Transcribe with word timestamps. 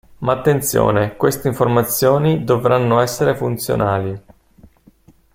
Ma 0.21 0.33
attenzione, 0.33 1.15
queste 1.15 1.47
informazioni 1.47 2.43
dovranno 2.43 3.01
essere 3.01 3.35
funzionali. 3.35 4.19